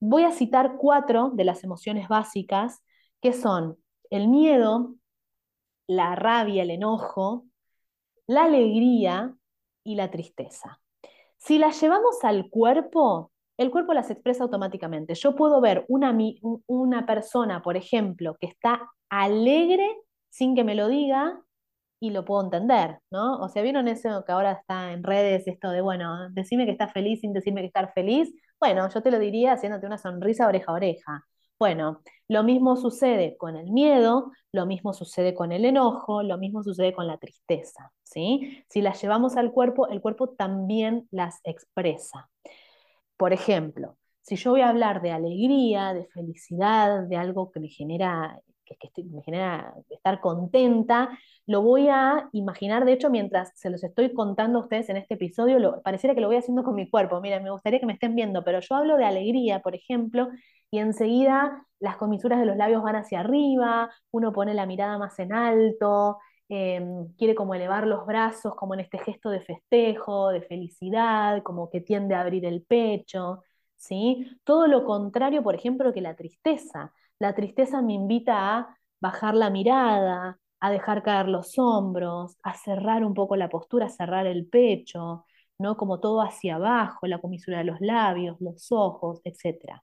voy 0.00 0.24
a 0.24 0.32
citar 0.32 0.76
cuatro 0.78 1.30
de 1.34 1.44
las 1.44 1.64
emociones 1.64 2.08
básicas, 2.08 2.82
que 3.20 3.32
son 3.32 3.76
el 4.10 4.28
miedo, 4.28 4.94
la 5.86 6.14
rabia, 6.16 6.62
el 6.62 6.70
enojo, 6.70 7.46
la 8.26 8.44
alegría 8.44 9.36
y 9.84 9.96
la 9.96 10.10
tristeza. 10.10 10.80
Si 11.38 11.58
las 11.58 11.80
llevamos 11.80 12.22
al 12.24 12.48
cuerpo, 12.50 13.31
el 13.56 13.70
cuerpo 13.70 13.94
las 13.94 14.10
expresa 14.10 14.44
automáticamente. 14.44 15.14
Yo 15.14 15.34
puedo 15.34 15.60
ver 15.60 15.84
una, 15.88 16.16
una 16.66 17.06
persona, 17.06 17.62
por 17.62 17.76
ejemplo, 17.76 18.36
que 18.40 18.46
está 18.46 18.90
alegre 19.08 19.86
sin 20.30 20.54
que 20.54 20.64
me 20.64 20.74
lo 20.74 20.88
diga 20.88 21.40
y 22.00 22.10
lo 22.10 22.24
puedo 22.24 22.42
entender, 22.42 22.98
¿no? 23.10 23.38
O 23.40 23.48
sea, 23.48 23.62
¿vieron 23.62 23.86
eso 23.86 24.24
que 24.24 24.32
ahora 24.32 24.52
está 24.52 24.92
en 24.92 25.04
redes, 25.04 25.46
esto 25.46 25.70
de, 25.70 25.82
bueno, 25.82 26.30
decime 26.30 26.64
que 26.66 26.72
estás 26.72 26.92
feliz 26.92 27.20
sin 27.20 27.32
decirme 27.32 27.60
que 27.60 27.68
estás 27.68 27.92
feliz? 27.94 28.34
Bueno, 28.58 28.88
yo 28.88 29.02
te 29.02 29.10
lo 29.10 29.18
diría 29.20 29.52
haciéndote 29.52 29.86
una 29.86 29.98
sonrisa 29.98 30.48
oreja 30.48 30.72
a 30.72 30.74
oreja. 30.74 31.24
Bueno, 31.60 32.00
lo 32.26 32.42
mismo 32.42 32.74
sucede 32.76 33.36
con 33.36 33.56
el 33.56 33.70
miedo, 33.70 34.32
lo 34.50 34.66
mismo 34.66 34.92
sucede 34.92 35.32
con 35.32 35.52
el 35.52 35.64
enojo, 35.64 36.24
lo 36.24 36.36
mismo 36.38 36.64
sucede 36.64 36.92
con 36.92 37.06
la 37.06 37.18
tristeza, 37.18 37.92
¿sí? 38.02 38.64
Si 38.68 38.82
las 38.82 39.00
llevamos 39.00 39.36
al 39.36 39.52
cuerpo, 39.52 39.86
el 39.86 40.00
cuerpo 40.00 40.30
también 40.30 41.06
las 41.12 41.38
expresa. 41.44 42.28
Por 43.22 43.32
ejemplo, 43.32 43.98
si 44.20 44.34
yo 44.34 44.50
voy 44.50 44.62
a 44.62 44.68
hablar 44.68 45.00
de 45.00 45.12
alegría, 45.12 45.94
de 45.94 46.06
felicidad, 46.06 47.04
de 47.04 47.16
algo 47.16 47.52
que 47.52 47.60
me 47.60 47.68
genera, 47.68 48.40
que, 48.64 49.04
me 49.04 49.22
genera 49.22 49.72
estar 49.90 50.20
contenta, 50.20 51.08
lo 51.46 51.62
voy 51.62 51.86
a 51.86 52.28
imaginar, 52.32 52.84
de 52.84 52.94
hecho, 52.94 53.10
mientras 53.10 53.52
se 53.54 53.70
los 53.70 53.84
estoy 53.84 54.12
contando 54.12 54.58
a 54.58 54.62
ustedes 54.62 54.88
en 54.88 54.96
este 54.96 55.14
episodio, 55.14 55.60
lo, 55.60 55.82
pareciera 55.82 56.16
que 56.16 56.20
lo 56.20 56.26
voy 56.26 56.34
haciendo 56.34 56.64
con 56.64 56.74
mi 56.74 56.90
cuerpo. 56.90 57.20
Miren, 57.20 57.44
me 57.44 57.52
gustaría 57.52 57.78
que 57.78 57.86
me 57.86 57.92
estén 57.92 58.16
viendo, 58.16 58.42
pero 58.42 58.58
yo 58.58 58.74
hablo 58.74 58.96
de 58.96 59.04
alegría, 59.04 59.60
por 59.60 59.76
ejemplo, 59.76 60.28
y 60.72 60.80
enseguida 60.80 61.64
las 61.78 61.98
comisuras 61.98 62.40
de 62.40 62.46
los 62.46 62.56
labios 62.56 62.82
van 62.82 62.96
hacia 62.96 63.20
arriba, 63.20 63.88
uno 64.10 64.32
pone 64.32 64.52
la 64.52 64.66
mirada 64.66 64.98
más 64.98 65.16
en 65.20 65.32
alto, 65.32 66.18
Em, 66.54 67.08
quiere 67.16 67.34
como 67.34 67.54
elevar 67.54 67.86
los 67.86 68.04
brazos, 68.04 68.54
como 68.56 68.74
en 68.74 68.80
este 68.80 68.98
gesto 68.98 69.30
de 69.30 69.40
festejo, 69.40 70.28
de 70.28 70.42
felicidad, 70.42 71.42
como 71.42 71.70
que 71.70 71.80
tiende 71.80 72.14
a 72.14 72.20
abrir 72.20 72.44
el 72.44 72.62
pecho, 72.62 73.42
¿sí? 73.76 74.26
Todo 74.44 74.66
lo 74.66 74.84
contrario, 74.84 75.42
por 75.42 75.54
ejemplo, 75.54 75.94
que 75.94 76.02
la 76.02 76.14
tristeza. 76.14 76.92
La 77.18 77.34
tristeza 77.34 77.80
me 77.80 77.94
invita 77.94 78.58
a 78.58 78.76
bajar 79.00 79.34
la 79.34 79.48
mirada, 79.48 80.38
a 80.60 80.70
dejar 80.70 81.02
caer 81.02 81.28
los 81.28 81.58
hombros, 81.58 82.36
a 82.42 82.52
cerrar 82.54 83.02
un 83.04 83.14
poco 83.14 83.34
la 83.36 83.48
postura, 83.48 83.86
a 83.86 83.88
cerrar 83.88 84.26
el 84.26 84.46
pecho, 84.46 85.24
¿no? 85.58 85.78
Como 85.78 86.00
todo 86.00 86.20
hacia 86.20 86.56
abajo, 86.56 87.06
la 87.06 87.18
comisura 87.20 87.58
de 87.58 87.64
los 87.64 87.80
labios, 87.80 88.36
los 88.40 88.70
ojos, 88.72 89.22
etc. 89.24 89.82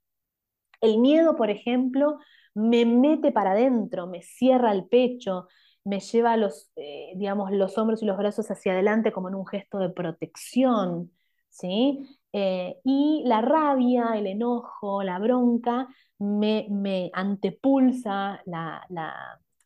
El 0.81 0.99
miedo, 0.99 1.35
por 1.35 1.49
ejemplo, 1.49 2.19
me 2.53 2.85
mete 2.85 3.31
para 3.31 3.51
adentro, 3.51 4.07
me 4.07 4.21
cierra 4.21 4.71
el 4.71 4.88
pecho, 4.88 5.47
me 5.89 6.00
lleva 6.00 6.38
los, 6.38 6.69
eh, 6.75 7.13
digamos, 7.15 7.51
los 7.51 7.77
hombros 7.77 8.03
y 8.03 8.05
los 8.05 8.17
brazos 8.17 8.50
hacia 8.51 8.74
adelante 8.74 9.12
como 9.12 9.27
en 9.29 9.36
un 9.36 9.48
gesto 9.48 9.79
de 9.79 9.89
protección, 9.89 11.12
¿sí? 11.50 12.19
Eh, 12.31 12.79
y 12.84 13.24
la 13.25 13.41
rabia, 13.41 14.12
el 14.15 14.27
enojo, 14.27 15.01
la 15.01 15.17
bronca 15.17 15.88
me, 16.19 16.67
me 16.69 17.10
antepulsa 17.12 18.39
la, 18.46 18.86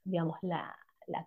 digamos, 0.05 0.37
la, 0.41 0.73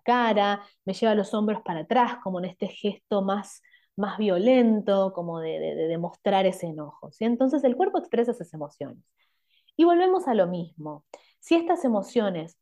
cara, 0.03 0.63
me 0.83 0.93
lleva 0.93 1.13
los 1.13 1.31
hombros 1.35 1.61
para 1.61 1.81
atrás 1.81 2.17
como 2.23 2.39
en 2.39 2.45
este 2.45 2.67
gesto 2.67 3.21
más, 3.21 3.61
más 3.95 4.17
violento, 4.17 5.13
como 5.13 5.39
de, 5.39 5.59
demostrar 5.59 6.47
ese 6.47 6.67
enojo. 6.67 7.11
¿sí? 7.11 7.25
Entonces 7.25 7.63
el 7.63 7.75
cuerpo 7.75 7.99
expresa 7.99 8.31
esas 8.31 8.51
emociones. 8.53 9.03
Y 9.75 9.85
volvemos 9.85 10.27
a 10.27 10.33
lo 10.33 10.47
mismo. 10.47 11.05
Si 11.39 11.53
estas 11.53 11.85
emociones 11.85 12.57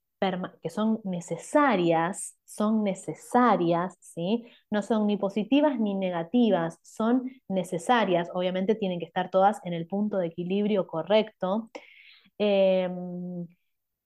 que 0.61 0.69
son 0.69 1.01
necesarias, 1.03 2.35
son 2.45 2.83
necesarias, 2.83 3.97
¿sí? 3.99 4.45
No 4.69 4.81
son 4.81 5.07
ni 5.07 5.17
positivas 5.17 5.79
ni 5.79 5.93
negativas, 5.95 6.79
son 6.83 7.31
necesarias. 7.47 8.29
Obviamente 8.33 8.75
tienen 8.75 8.99
que 8.99 9.05
estar 9.05 9.29
todas 9.29 9.59
en 9.65 9.73
el 9.73 9.87
punto 9.87 10.17
de 10.17 10.27
equilibrio 10.27 10.87
correcto. 10.87 11.69
Em, 12.37 13.47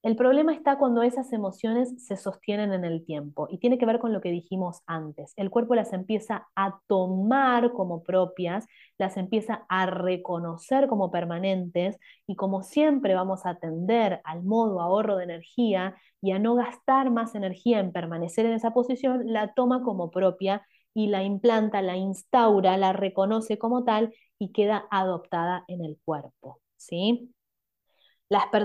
el 0.01 0.15
problema 0.15 0.53
está 0.53 0.77
cuando 0.77 1.03
esas 1.03 1.33
emociones 1.33 1.93
se 2.05 2.15
sostienen 2.15 2.71
en 2.71 2.85
el 2.85 3.03
tiempo 3.05 3.47
y 3.49 3.57
tiene 3.57 3.77
que 3.77 3.85
ver 3.85 3.99
con 3.99 4.13
lo 4.13 4.21
que 4.21 4.31
dijimos 4.31 4.81
antes. 4.85 5.33
El 5.35 5.49
cuerpo 5.49 5.75
las 5.75 5.91
empieza 5.91 6.47
a 6.55 6.79
tomar 6.87 7.73
como 7.73 8.01
propias, 8.01 8.65
las 8.97 9.17
empieza 9.17 9.65
a 9.67 9.87
reconocer 9.87 10.87
como 10.87 11.11
permanentes 11.11 11.97
y 12.25 12.35
como 12.35 12.63
siempre 12.63 13.13
vamos 13.13 13.45
a 13.45 13.51
atender 13.51 14.21
al 14.23 14.43
modo 14.43 14.79
ahorro 14.81 15.17
de 15.17 15.25
energía 15.25 15.95
y 16.21 16.31
a 16.31 16.39
no 16.39 16.55
gastar 16.55 17.11
más 17.11 17.35
energía 17.35 17.79
en 17.79 17.91
permanecer 17.91 18.45
en 18.45 18.53
esa 18.53 18.71
posición, 18.71 19.23
la 19.25 19.53
toma 19.53 19.83
como 19.83 20.11
propia 20.11 20.65
y 20.93 21.07
la 21.07 21.23
implanta, 21.23 21.81
la 21.81 21.97
instaura, 21.97 22.77
la 22.77 22.93
reconoce 22.93 23.57
como 23.57 23.83
tal 23.83 24.13
y 24.37 24.53
queda 24.53 24.85
adoptada 24.91 25.65
en 25.67 25.83
el 25.83 25.97
cuerpo. 26.05 26.61
¿sí? 26.77 27.33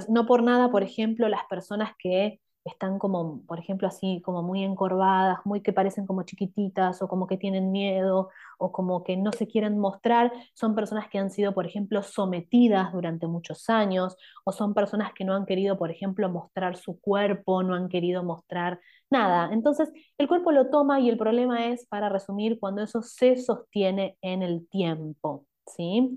No 0.09 0.27
por 0.27 0.43
nada, 0.43 0.71
por 0.71 0.83
ejemplo, 0.83 1.29
las 1.29 1.45
personas 1.49 1.93
que 1.99 2.41
están 2.65 2.99
como, 2.99 3.43
por 3.47 3.59
ejemplo, 3.59 3.87
así 3.87 4.23
como 4.25 4.43
muy 4.43 4.65
encorvadas, 4.65 5.39
muy 5.45 5.61
que 5.61 5.73
parecen 5.75 6.07
como 6.07 6.23
chiquititas 6.23 7.03
o 7.03 7.09
como 7.09 7.27
que 7.27 7.37
tienen 7.37 7.71
miedo 7.73 8.31
o 8.59 8.73
como 8.73 9.05
que 9.05 9.17
no 9.17 9.33
se 9.33 9.47
quieren 9.47 9.79
mostrar, 9.79 10.33
son 10.55 10.75
personas 10.75 11.09
que 11.09 11.19
han 11.19 11.31
sido, 11.31 11.53
por 11.53 11.67
ejemplo, 11.67 12.03
sometidas 12.03 12.93
durante 12.93 13.27
muchos 13.27 13.69
años 13.69 14.17
o 14.45 14.53
son 14.53 14.73
personas 14.75 15.13
que 15.15 15.25
no 15.25 15.35
han 15.35 15.45
querido, 15.47 15.77
por 15.79 15.91
ejemplo, 15.91 16.29
mostrar 16.31 16.77
su 16.77 16.99
cuerpo, 17.01 17.63
no 17.63 17.75
han 17.75 17.89
querido 17.89 18.23
mostrar 18.25 18.81
nada. 19.11 19.53
Entonces, 19.53 19.93
el 20.19 20.27
cuerpo 20.29 20.51
lo 20.53 20.71
toma 20.71 21.01
y 21.01 21.11
el 21.11 21.19
problema 21.19 21.67
es, 21.67 21.87
para 21.87 22.09
resumir, 22.09 22.59
cuando 22.59 22.83
eso 22.83 23.03
se 23.03 23.37
sostiene 23.37 24.17
en 24.23 24.43
el 24.43 24.67
tiempo, 24.69 25.47
¿sí? 25.67 26.15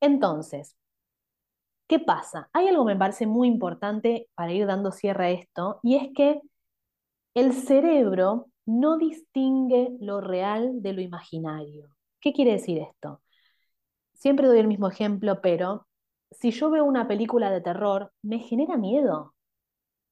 Entonces, 0.00 0.76
¿Qué 1.88 1.98
pasa? 1.98 2.50
Hay 2.52 2.68
algo 2.68 2.86
que 2.86 2.94
me 2.94 2.98
parece 2.98 3.26
muy 3.26 3.48
importante 3.48 4.28
para 4.34 4.52
ir 4.52 4.66
dando 4.66 4.92
cierre 4.92 5.26
a 5.26 5.30
esto, 5.30 5.80
y 5.82 5.96
es 5.96 6.08
que 6.14 6.40
el 7.34 7.52
cerebro 7.54 8.48
no 8.66 8.98
distingue 8.98 9.90
lo 10.00 10.20
real 10.20 10.82
de 10.82 10.92
lo 10.94 11.00
imaginario. 11.02 11.88
¿Qué 12.20 12.32
quiere 12.32 12.52
decir 12.52 12.78
esto? 12.80 13.22
Siempre 14.14 14.48
doy 14.48 14.58
el 14.60 14.68
mismo 14.68 14.88
ejemplo, 14.88 15.40
pero 15.42 15.86
si 16.32 16.50
yo 16.52 16.70
veo 16.70 16.84
una 16.84 17.08
película 17.08 17.50
de 17.50 17.60
terror, 17.62 18.12
me 18.22 18.40
genera 18.40 18.76
miedo. 18.76 19.34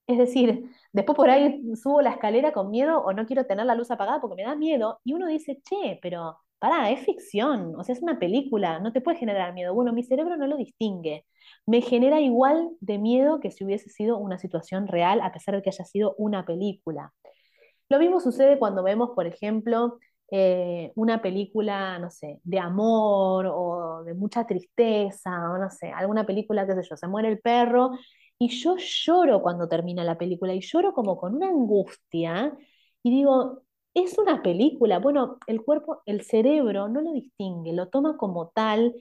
Es 0.07 0.19
decir, 0.19 0.71
después 0.93 1.17
por 1.17 1.31
ahí 1.31 1.63
subo 1.77 2.03
la 2.03 2.11
escalera 2.11 2.53
con 2.53 2.71
miedo 2.71 3.01
o 3.03 3.13
no 3.13 3.27
quiero 3.27 3.47
tener 3.47 3.67
la 3.67 3.75
luz 3.75 3.91
apagada 3.91 4.21
porque 4.21 4.37
me 4.37 4.45
da 4.49 4.57
miedo 4.57 5.01
y 5.05 5.15
uno 5.15 5.27
dice, 5.27 5.61
che, 5.69 5.99
pero 6.03 6.39
pará, 6.59 6.91
es 6.91 7.01
ficción, 7.05 7.75
o 7.77 7.85
sea, 7.85 7.95
es 7.95 8.03
una 8.03 8.19
película, 8.19 8.79
no 8.81 8.93
te 8.93 9.01
puede 9.01 9.19
generar 9.19 9.53
miedo. 9.55 9.75
Bueno, 9.75 9.93
mi 9.93 10.03
cerebro 10.05 10.37
no 10.37 10.47
lo 10.47 10.57
distingue. 10.57 11.27
Me 11.67 11.83
genera 11.83 12.21
igual 12.21 12.71
de 12.81 12.99
miedo 12.99 13.41
que 13.41 13.51
si 13.51 13.65
hubiese 13.65 13.91
sido 13.91 14.19
una 14.19 14.39
situación 14.39 14.87
real, 14.87 15.21
a 15.21 15.33
pesar 15.33 15.57
de 15.57 15.63
que 15.63 15.71
haya 15.71 15.85
sido 15.85 16.15
una 16.19 16.47
película. 16.47 17.13
Lo 17.89 17.99
mismo 17.99 18.21
sucede 18.21 18.59
cuando 18.59 18.83
vemos, 18.83 19.11
por 19.15 19.27
ejemplo, 19.27 19.99
eh, 20.31 20.93
una 20.97 21.23
película, 21.23 21.99
no 21.99 22.11
sé, 22.11 22.41
de 22.45 22.59
amor 22.59 23.47
o 23.49 24.03
de 24.05 24.15
mucha 24.15 24.47
tristeza, 24.47 25.31
o 25.53 25.59
no 25.59 25.71
sé, 25.71 25.91
alguna 25.93 26.27
película, 26.27 26.67
qué 26.67 26.75
sé 26.75 26.83
yo, 26.89 26.97
se 26.97 27.07
muere 27.09 27.29
el 27.29 27.41
perro 27.41 27.93
y 28.39 28.49
yo 28.49 28.77
lloro 28.79 29.41
cuando 29.43 29.69
termina 29.69 30.05
la 30.05 30.19
película 30.19 30.55
y 30.55 30.61
lloro 30.61 30.93
como 30.93 31.17
con 31.19 31.35
una 31.37 31.49
angustia 31.49 32.53
y 33.03 33.11
digo, 33.11 33.63
es 33.95 34.19
una 34.19 34.43
película. 34.43 34.99
Bueno, 34.99 35.39
el 35.47 35.63
cuerpo, 35.65 36.03
el 36.07 36.23
cerebro 36.23 36.89
no 36.89 37.01
lo 37.01 37.13
distingue, 37.13 37.73
lo 37.73 37.89
toma 37.89 38.17
como 38.17 38.49
tal, 38.51 38.95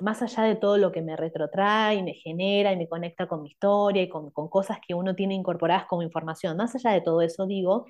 más 0.00 0.22
allá 0.22 0.44
de 0.44 0.56
todo 0.56 0.78
lo 0.78 0.92
que 0.92 1.02
me 1.02 1.16
retrotrae 1.16 1.96
y 1.96 2.02
me 2.02 2.14
genera 2.14 2.72
y 2.72 2.76
me 2.76 2.88
conecta 2.88 3.26
con 3.28 3.42
mi 3.42 3.50
historia 3.50 4.02
y 4.02 4.08
con, 4.08 4.30
cosas 4.30 4.78
que 4.86 4.94
uno 4.94 5.14
tiene 5.14 5.34
incorporadas 5.34 5.86
como 5.86 6.02
información. 6.02 6.56
Más 6.56 6.74
allá 6.74 6.92
de 6.92 7.00
todo 7.00 7.22
eso, 7.22 7.46
digo, 7.46 7.86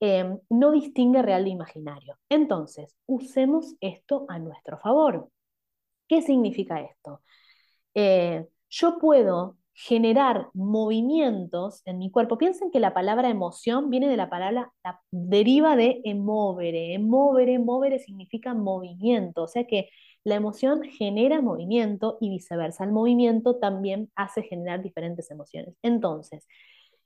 Em, 0.00 0.38
no 0.50 0.72
distingue 0.72 1.22
real 1.22 1.44
de 1.44 1.50
imaginario. 1.50 2.18
Entonces, 2.28 2.94
usemos 3.06 3.74
esto 3.80 4.26
a 4.28 4.38
nuestro 4.38 4.78
favor. 4.78 5.30
¿Qué 6.08 6.22
significa 6.22 6.80
esto? 6.82 7.22
Eh, 7.94 8.46
yo 8.70 8.98
puedo 8.98 9.56
generar 9.76 10.48
movimientos 10.54 11.82
en 11.84 11.98
mi 11.98 12.10
cuerpo. 12.10 12.38
Piensen 12.38 12.70
que 12.70 12.80
la 12.80 12.94
palabra 12.94 13.28
emoción 13.28 13.90
viene 13.90 14.08
de 14.08 14.16
la 14.16 14.30
palabra, 14.30 14.72
deriva 15.10 15.76
de 15.76 16.00
emovere. 16.04 16.94
Emovere, 16.94 17.54
emovere 17.54 17.98
significa 17.98 18.54
movimiento, 18.54 19.42
o 19.42 19.48
sea 19.48 19.66
que 19.66 19.90
la 20.24 20.36
emoción 20.36 20.82
genera 20.82 21.42
movimiento 21.42 22.16
y 22.22 22.30
viceversa. 22.30 22.84
El 22.84 22.92
movimiento 22.92 23.56
también 23.56 24.10
hace 24.16 24.42
generar 24.42 24.82
diferentes 24.82 25.30
emociones. 25.30 25.76
Entonces, 25.82 26.48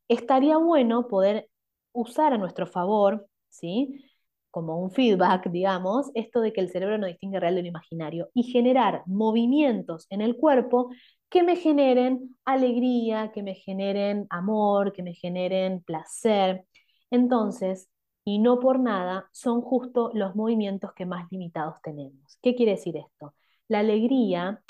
estaría 0.08 0.56
bueno 0.56 1.08
poder 1.08 1.48
usar 1.92 2.32
a 2.32 2.38
nuestro 2.38 2.66
favor, 2.68 3.26
¿sí? 3.48 4.04
como 4.50 4.80
un 4.82 4.90
feedback, 4.90 5.48
digamos, 5.50 6.10
esto 6.14 6.40
de 6.40 6.52
que 6.52 6.60
el 6.60 6.70
cerebro 6.70 6.98
no 6.98 7.06
distingue 7.06 7.40
real 7.40 7.54
de 7.54 7.62
lo 7.62 7.68
imaginario 7.68 8.30
y 8.34 8.44
generar 8.44 9.02
movimientos 9.06 10.06
en 10.10 10.20
el 10.20 10.36
cuerpo 10.36 10.90
que 11.30 11.42
me 11.44 11.56
generen 11.56 12.36
alegría, 12.44 13.30
que 13.32 13.42
me 13.42 13.54
generen 13.54 14.26
amor, 14.30 14.92
que 14.92 15.02
me 15.02 15.14
generen 15.14 15.82
placer. 15.82 16.66
Entonces, 17.10 17.88
y 18.24 18.38
no 18.40 18.58
por 18.60 18.80
nada, 18.80 19.28
son 19.32 19.60
justo 19.62 20.10
los 20.14 20.34
movimientos 20.36 20.92
que 20.94 21.06
más 21.06 21.30
limitados 21.30 21.76
tenemos. 21.82 22.38
¿Qué 22.42 22.54
quiere 22.54 22.72
decir 22.72 22.96
esto? 22.96 23.34
La 23.68 23.80
alegría, 23.80 24.62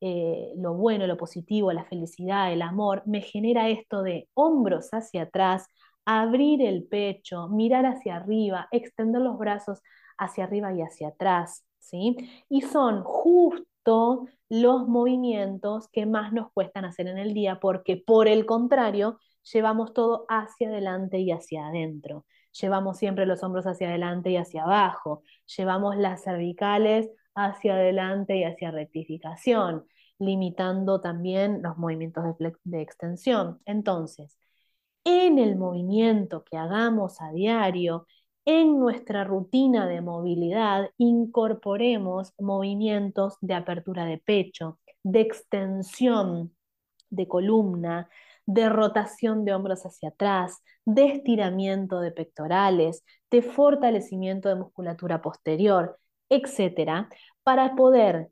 eh, 0.00 0.52
lo 0.56 0.74
bueno, 0.74 1.06
lo 1.06 1.16
positivo, 1.16 1.72
la 1.72 1.84
felicidad, 1.84 2.52
el 2.52 2.62
amor, 2.62 3.02
me 3.06 3.20
genera 3.20 3.68
esto 3.68 4.02
de 4.02 4.28
hombros 4.34 4.90
hacia 4.92 5.22
atrás, 5.22 5.66
abrir 6.04 6.62
el 6.62 6.84
pecho, 6.84 7.48
mirar 7.48 7.86
hacia 7.86 8.16
arriba, 8.16 8.68
extender 8.72 9.22
los 9.22 9.38
brazos 9.38 9.82
hacia 10.18 10.44
arriba 10.44 10.72
y 10.74 10.82
hacia 10.82 11.08
atrás, 11.08 11.64
¿sí? 11.78 12.16
Y 12.48 12.62
son 12.62 13.02
justo 13.04 13.67
los 14.48 14.88
movimientos 14.88 15.88
que 15.88 16.06
más 16.06 16.32
nos 16.32 16.50
cuestan 16.52 16.84
hacer 16.84 17.08
en 17.08 17.18
el 17.18 17.34
día 17.34 17.60
porque 17.60 17.96
por 17.96 18.28
el 18.28 18.46
contrario, 18.46 19.18
llevamos 19.52 19.92
todo 19.92 20.26
hacia 20.28 20.68
adelante 20.68 21.18
y 21.20 21.32
hacia 21.32 21.68
adentro. 21.68 22.26
Llevamos 22.60 22.98
siempre 22.98 23.26
los 23.26 23.42
hombros 23.42 23.66
hacia 23.66 23.88
adelante 23.88 24.30
y 24.30 24.36
hacia 24.36 24.64
abajo. 24.64 25.22
Llevamos 25.56 25.96
las 25.96 26.24
cervicales 26.24 27.10
hacia 27.34 27.74
adelante 27.74 28.36
y 28.36 28.44
hacia 28.44 28.70
rectificación, 28.70 29.86
limitando 30.18 31.00
también 31.00 31.62
los 31.62 31.76
movimientos 31.78 32.24
de, 32.38 32.54
de 32.64 32.82
extensión. 32.82 33.60
Entonces, 33.64 34.38
en 35.04 35.38
el 35.38 35.56
movimiento 35.56 36.44
que 36.44 36.56
hagamos 36.56 37.20
a 37.20 37.30
diario, 37.32 38.06
en 38.48 38.80
nuestra 38.80 39.24
rutina 39.24 39.86
de 39.86 40.00
movilidad, 40.00 40.88
incorporemos 40.96 42.32
movimientos 42.38 43.36
de 43.42 43.52
apertura 43.52 44.06
de 44.06 44.16
pecho, 44.16 44.78
de 45.02 45.20
extensión 45.20 46.56
de 47.10 47.28
columna, 47.28 48.08
de 48.46 48.70
rotación 48.70 49.44
de 49.44 49.52
hombros 49.52 49.84
hacia 49.84 50.08
atrás, 50.08 50.62
de 50.86 51.08
estiramiento 51.08 52.00
de 52.00 52.10
pectorales, 52.10 53.04
de 53.30 53.42
fortalecimiento 53.42 54.48
de 54.48 54.54
musculatura 54.54 55.20
posterior, 55.20 55.98
etcétera, 56.30 57.10
para 57.42 57.76
poder 57.76 58.30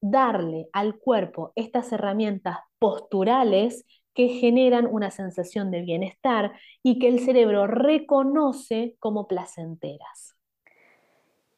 darle 0.00 0.66
al 0.72 0.98
cuerpo 0.98 1.52
estas 1.54 1.92
herramientas 1.92 2.58
posturales 2.80 3.84
que 4.14 4.28
generan 4.28 4.86
una 4.86 5.10
sensación 5.10 5.70
de 5.70 5.82
bienestar 5.82 6.52
y 6.82 6.98
que 6.98 7.08
el 7.08 7.20
cerebro 7.20 7.66
reconoce 7.66 8.96
como 8.98 9.26
placenteras. 9.26 10.36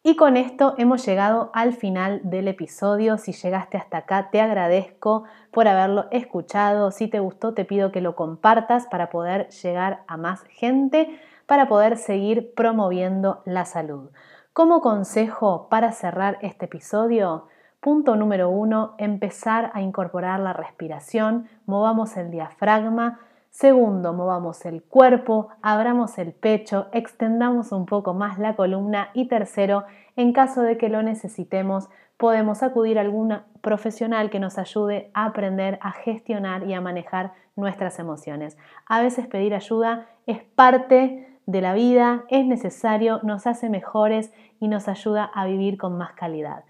Y 0.06 0.16
con 0.16 0.36
esto 0.36 0.74
hemos 0.76 1.06
llegado 1.06 1.50
al 1.54 1.72
final 1.72 2.20
del 2.24 2.48
episodio. 2.48 3.16
Si 3.16 3.32
llegaste 3.32 3.78
hasta 3.78 3.96
acá, 3.96 4.28
te 4.30 4.42
agradezco 4.42 5.24
por 5.50 5.66
haberlo 5.66 6.08
escuchado. 6.10 6.90
Si 6.90 7.08
te 7.08 7.20
gustó, 7.20 7.54
te 7.54 7.64
pido 7.64 7.90
que 7.90 8.02
lo 8.02 8.14
compartas 8.14 8.86
para 8.86 9.08
poder 9.08 9.48
llegar 9.48 10.04
a 10.06 10.18
más 10.18 10.42
gente, 10.50 11.18
para 11.46 11.68
poder 11.68 11.96
seguir 11.96 12.52
promoviendo 12.54 13.40
la 13.46 13.64
salud. 13.64 14.10
Como 14.52 14.82
consejo 14.82 15.68
para 15.70 15.90
cerrar 15.92 16.36
este 16.42 16.66
episodio, 16.66 17.46
Punto 17.84 18.16
número 18.16 18.48
uno, 18.48 18.94
empezar 18.96 19.70
a 19.74 19.82
incorporar 19.82 20.40
la 20.40 20.54
respiración, 20.54 21.50
movamos 21.66 22.16
el 22.16 22.30
diafragma. 22.30 23.20
Segundo, 23.50 24.14
movamos 24.14 24.64
el 24.64 24.82
cuerpo, 24.82 25.50
abramos 25.60 26.16
el 26.16 26.32
pecho, 26.32 26.86
extendamos 26.94 27.72
un 27.72 27.84
poco 27.84 28.14
más 28.14 28.38
la 28.38 28.56
columna. 28.56 29.10
Y 29.12 29.28
tercero, 29.28 29.84
en 30.16 30.32
caso 30.32 30.62
de 30.62 30.78
que 30.78 30.88
lo 30.88 31.02
necesitemos, 31.02 31.90
podemos 32.16 32.62
acudir 32.62 32.96
a 32.96 33.02
algún 33.02 33.36
profesional 33.60 34.30
que 34.30 34.40
nos 34.40 34.56
ayude 34.56 35.10
a 35.12 35.26
aprender 35.26 35.78
a 35.82 35.92
gestionar 35.92 36.66
y 36.66 36.72
a 36.72 36.80
manejar 36.80 37.34
nuestras 37.54 37.98
emociones. 37.98 38.56
A 38.86 39.02
veces 39.02 39.26
pedir 39.26 39.54
ayuda 39.54 40.06
es 40.24 40.42
parte 40.42 41.38
de 41.44 41.60
la 41.60 41.74
vida, 41.74 42.24
es 42.30 42.46
necesario, 42.46 43.20
nos 43.24 43.46
hace 43.46 43.68
mejores 43.68 44.32
y 44.58 44.68
nos 44.68 44.88
ayuda 44.88 45.30
a 45.34 45.44
vivir 45.44 45.76
con 45.76 45.98
más 45.98 46.14
calidad. 46.14 46.64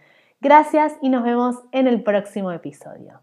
Gracias 0.44 0.92
y 1.00 1.09
nos 1.09 1.24
vemos 1.24 1.57
en 1.72 1.87
el 1.87 2.02
próximo 2.02 2.52
episodio. 2.52 3.22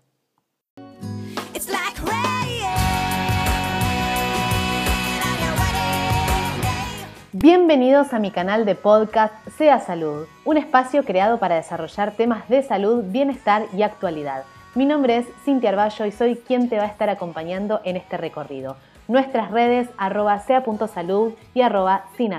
Bienvenidos 7.32 8.12
a 8.14 8.18
mi 8.18 8.32
canal 8.32 8.66
de 8.66 8.74
podcast 8.74 9.36
Sea 9.56 9.80
Salud, 9.80 10.26
un 10.46 10.58
espacio 10.58 11.06
creado 11.06 11.38
para 11.38 11.58
desarrollar 11.58 12.14
temas 12.14 12.50
de 12.50 12.64
salud, 12.64 13.04
bienestar 13.10 13.68
y 13.72 13.84
actualidad. 13.84 14.44
Mi 14.74 14.88
nombre 14.88 15.18
es 15.18 15.28
Cintia 15.46 15.70
Arballo 15.70 16.08
y 16.08 16.12
soy 16.12 16.38
quien 16.38 16.70
te 16.70 16.78
va 16.78 16.86
a 16.86 16.88
estar 16.88 17.12
acompañando 17.12 17.82
en 17.84 17.98
este 17.98 18.18
recorrido. 18.18 18.78
Nuestras 19.08 19.52
redes 19.52 19.88
arroba 20.00 20.40
sea.salud 20.40 21.34
y 21.54 21.62
arroba 21.62 22.06
sin. 22.18 22.34